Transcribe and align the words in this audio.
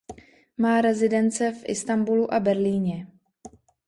Má 0.57 0.81
rezidence 0.81 1.51
v 1.51 1.63
Istanbulu 1.69 2.33
a 2.33 2.39
Berlíně. 2.39 3.07